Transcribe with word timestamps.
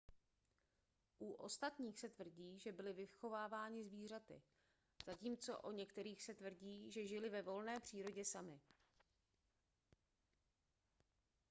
u 1.19 1.31
ostatních 1.31 1.99
se 1.99 2.09
tvrdí 2.09 2.59
že 2.59 2.71
byli 2.71 2.93
vychováváni 2.93 3.85
zvířaty 3.85 4.41
zatímco 5.05 5.57
o 5.59 5.71
některých 5.71 6.23
se 6.23 6.33
tvrdí 6.33 6.91
že 6.91 7.07
žili 7.07 7.29
ve 7.29 7.41
volné 7.41 7.79
přírodě 7.79 8.25
sami 8.25 8.61